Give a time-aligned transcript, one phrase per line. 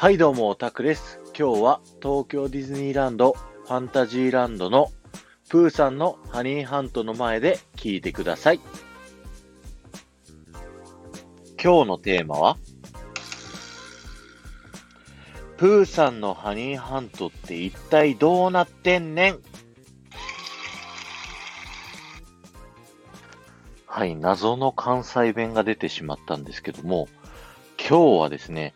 [0.00, 1.20] はいどうも、タクです。
[1.38, 4.90] 今日は東京ディズニーランドファンタジーランドの
[5.50, 8.60] プーさんのハニーハントの前で聞いてください。
[11.62, 12.56] 今日のテーマは
[15.58, 19.38] プーさんのハニーハントって一体どうなってんねん
[23.84, 27.06] はい、謎の関西弁が出てしまったんですけども、
[27.78, 28.72] 今日はですね、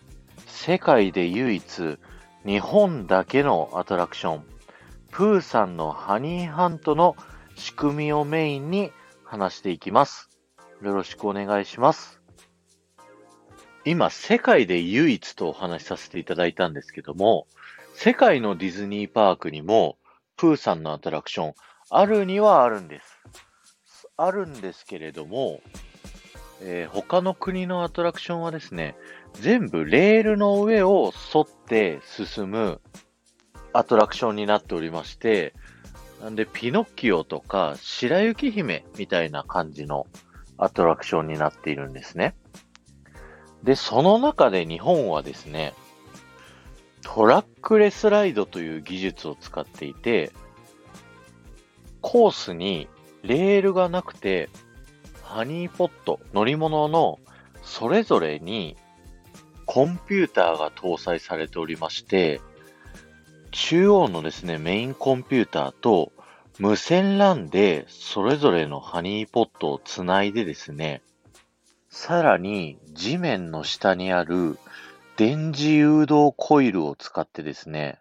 [0.67, 1.99] 世界で唯一、
[2.47, 4.45] 日本だけのアトラクション、
[5.11, 7.17] プーさんのハニーハントの
[7.55, 8.91] 仕組みをメインに
[9.25, 10.31] 話していきます。
[10.81, 12.19] よろしくお願いします。
[13.85, 17.47] 今、世界で唯一とお話しさせていただいたんですけども、
[17.93, 19.99] 世界のディズニーパークにも、
[20.39, 21.55] プーさんのアトラクション、
[21.91, 24.09] あるにはあるんです。
[24.17, 25.61] あるんですけれども、
[26.63, 28.97] えー、他の国のアトラクションはですね、
[29.35, 32.81] 全部レールの上を沿って進む
[33.73, 35.55] アトラクションになっておりまして、
[36.23, 40.07] なんで、ピノッキオとか白雪姫みたいな感じの
[40.57, 42.35] アトラクションになっているんですね。
[43.63, 45.75] で、その中で日本はですね、
[47.03, 50.33] トラックレスライドという技術を使っていて、
[52.01, 52.89] コースに
[53.23, 54.49] レールがなくて、
[55.23, 57.19] ハニーポット、乗り物の
[57.63, 58.77] それぞれに
[59.67, 62.41] コンピューターが搭載されておりまして、
[63.51, 66.13] 中央のですね、メインコンピューターと
[66.59, 71.03] 無線 LAN でそれぞれのハニーポットをつないでですね、
[71.89, 74.59] さらに地面の下にある
[75.17, 77.99] 電磁誘導コイルを使ってですね、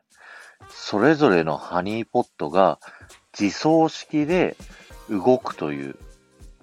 [0.70, 2.80] それぞれのハニーポットが
[3.40, 4.56] 自走式で
[5.10, 5.96] 動くという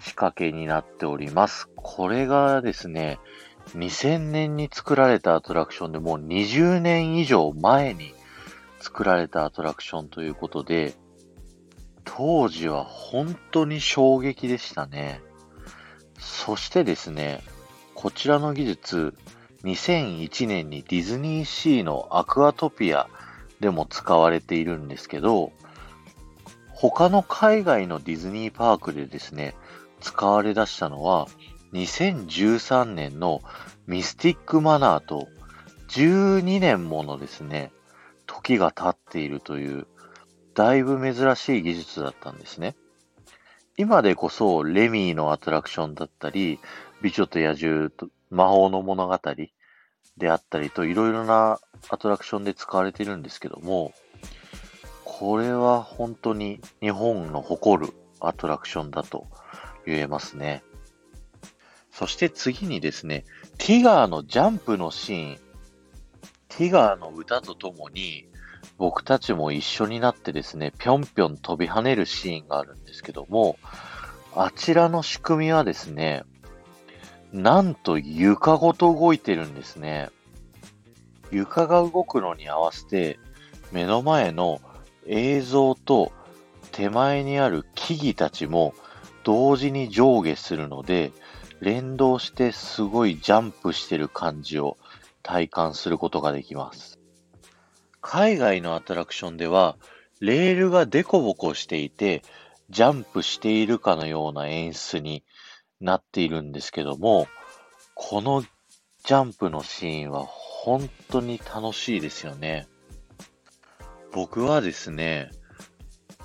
[0.00, 1.68] 仕掛けになっております。
[1.76, 3.18] これがですね、
[3.76, 8.12] 2000年に作られたアトラクションでもう20年以上前に
[8.80, 10.94] 作られたアトラクションということで、
[12.04, 15.20] 当時は本当に衝撃でしたね。
[16.18, 17.42] そしてですね、
[17.94, 19.14] こちらの技術、
[19.64, 23.08] 2001年にディズニーシーのアクアトピア
[23.60, 25.52] でも使われているんですけど、
[26.70, 29.54] 他の海外のディズニーパークでですね、
[30.00, 31.28] 使われ出したのは、
[31.72, 33.42] 2013年の
[33.86, 35.28] ミスティックマナーと
[35.88, 37.72] 12年ものですね、
[38.26, 39.86] 時が経っているという、
[40.54, 42.76] だいぶ珍しい技術だったんですね。
[43.76, 46.60] 今でこそ、レミーのアトラクションだったり、
[47.02, 49.18] 美女と野獣と魔法の物語
[50.16, 51.58] であったりと、いろいろな
[51.88, 53.92] アトラクションで使われているんですけども、
[55.04, 59.26] これは本当に日本の誇るアトラクションだと
[59.86, 60.62] 言えますね。
[62.00, 63.26] そして次にですね、
[63.58, 65.38] ティガーのジャンプのシーン、
[66.48, 68.26] ティガーの歌とともに、
[68.78, 73.58] 僕たちも一緒になってですね、ぴょんぴょん飛び跳ねるシーンがあるんですけども、
[74.34, 76.22] あちらの仕組みはですね、
[77.34, 80.08] なんと床ごと動いてるんですね。
[81.30, 83.18] 床が動くのに合わせて、
[83.72, 84.62] 目の前の
[85.06, 86.12] 映像と
[86.72, 88.72] 手前にある木々たちも
[89.22, 91.12] 同時に上下するので、
[91.60, 94.78] 連動してすごいジャンプしてる感じを
[95.22, 96.98] 体感することができます。
[98.00, 99.76] 海外のアトラクションでは、
[100.20, 102.22] レールがデコボコしていて、
[102.70, 105.24] ジャンプしているかのような演出に
[105.80, 107.26] なっているんですけども、
[107.94, 112.68] このジャンプのシーンは本当に楽しいですよね。
[114.12, 115.30] 僕はですね、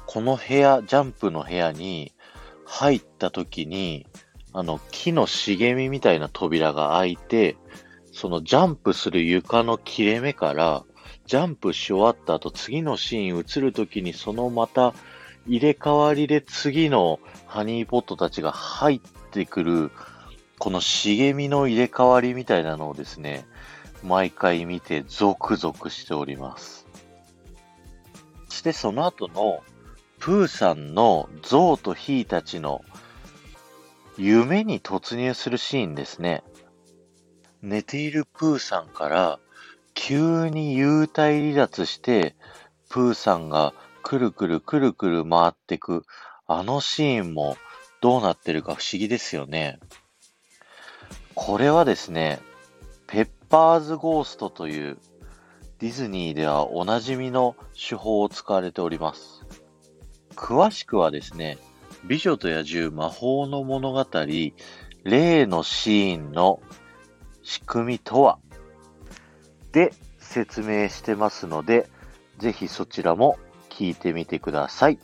[0.05, 2.13] この部屋、ジャンプの部屋に
[2.63, 4.07] 入った時に、
[4.57, 7.57] あの、木の茂みみたいな扉が開いて、
[8.13, 10.85] そのジャンプする床の切れ目から、
[11.25, 14.93] ジャンプし終わった後、次のシーン映るときに、そのまた
[15.45, 18.99] 入れ替わりで次のハニーポットたちが入っ
[19.31, 19.91] てくる、
[20.57, 23.45] この茂みの入れ替わりみたいなのをですね、
[24.03, 26.87] 毎回見てゾクゾクしております。
[28.47, 29.63] そしてその後の
[30.19, 32.85] プーさんのゾウとヒーたちの
[34.17, 36.43] 夢に突入するシーンですね。
[37.61, 39.39] 寝ているプーさんから
[39.93, 42.35] 急に幽体離脱して、
[42.89, 43.73] プーさんが
[44.03, 46.05] くるくるくるくる回ってく、
[46.47, 47.57] あのシーンも
[48.01, 49.79] どうなってるか不思議ですよね。
[51.33, 52.39] これはですね、
[53.07, 54.97] ペッパーズゴーストという
[55.79, 59.45] ディズニーではおなじみの手法を使われております。
[60.35, 61.57] 詳しくはですね、
[62.07, 64.05] 美女と野獣魔法の物語、
[65.03, 66.61] 例のシーンの
[67.41, 68.37] 仕組みとは？
[69.71, 71.89] で、説明してますので、
[72.37, 74.99] ぜひそちらも聞いてみてください。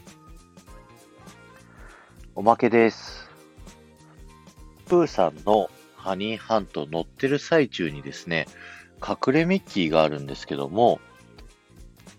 [2.36, 3.32] おまけです。
[4.86, 8.46] プーさんのハニーハント乗ってる最中にですね、
[9.02, 11.00] 隠れミッキーがあるんですけども、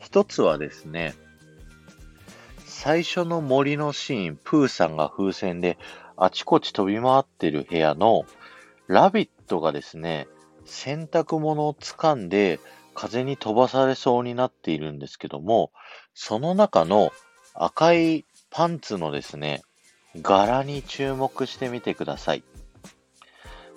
[0.01, 1.15] 一つはですね、
[2.85, 5.79] 最初の森のシーン、プーさんが風船で
[6.17, 8.25] あちこち飛び回ってる部屋の
[8.89, 10.27] ラビットがですね、
[10.65, 12.59] 洗濯物を掴んで
[12.93, 15.71] 風に飛ばされそうになっているんですけども、
[16.13, 17.13] その中の
[17.55, 19.63] 赤いパンツのですね、
[20.21, 22.43] 柄に注目してみてください。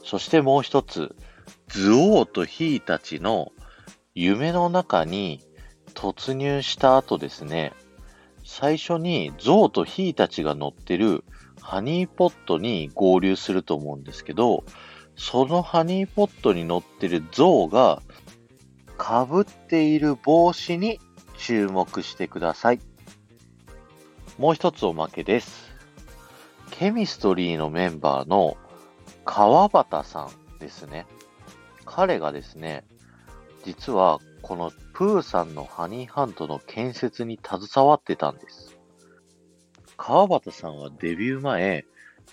[0.03, 1.15] そしてもう一つ、
[1.67, 3.51] ズオーとヒーたちの
[4.15, 5.43] 夢の中に
[5.93, 7.71] 突入した後ですね、
[8.57, 11.25] 最初にゾウとヒーたちが乗ってる
[11.61, 14.63] ハニーポットに合流すると思うんですけど、
[15.17, 18.01] そのハニーポットに乗ってるゾウが
[18.97, 21.01] 被っている帽子に
[21.37, 22.79] 注目してください。
[24.37, 25.75] もう一つおまけです。
[26.71, 28.55] ケミストリーのメンバーの
[29.25, 31.07] 川端さんですね。
[31.83, 32.85] 彼がですね、
[33.65, 38.77] 実はこのプーさんのハニーハントの建設に携わってたんです。
[39.97, 41.83] 川端さんはデビュー前、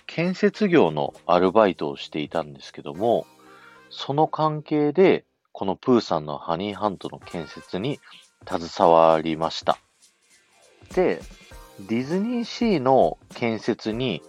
[0.07, 3.27] 建設業のアルバイトをしていたんですけども、
[3.89, 7.99] その関係で、このプーさんのハニーハントの建設に
[8.47, 9.79] 携わりました。
[10.95, 11.19] で、
[11.81, 14.21] ディズニーシーの建設に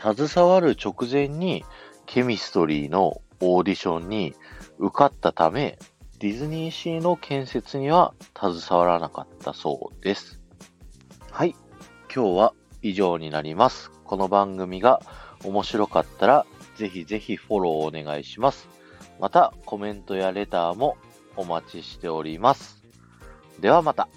[0.00, 1.64] 携わる直前に
[2.06, 4.32] ケミストリーのオーディションに
[4.78, 5.76] 受かったため、
[6.22, 10.38] ディズニーシーの建設には携わらなかったそうです。
[11.32, 11.56] はい。
[12.14, 13.90] 今日は以上になります。
[14.04, 15.02] この番組が
[15.42, 16.46] 面白かったら、
[16.76, 18.68] ぜひぜひフォローお願いします。
[19.18, 20.96] また、コメントやレターも
[21.34, 22.84] お待ちしております。
[23.58, 24.08] ではまた。